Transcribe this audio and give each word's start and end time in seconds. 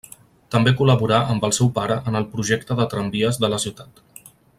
També 0.53 0.71
col·laborà 0.79 1.19
amb 1.33 1.45
el 1.49 1.53
seu 1.57 1.69
pare 1.77 1.97
en 2.13 2.17
el 2.21 2.25
projecte 2.31 2.79
de 2.81 2.87
tramvies 2.95 3.39
de 3.45 3.51
la 3.57 3.61
ciutat. 3.67 4.03